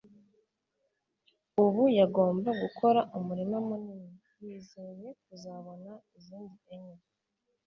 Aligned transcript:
ubu 1.63 1.83
yagomba 1.99 2.49
gukora 2.61 2.99
umurima 3.17 3.57
munini. 3.67 4.15
yizeye 4.43 5.07
kuzabona 5.23 5.91
izindi 6.17 6.57
enye 6.75 6.95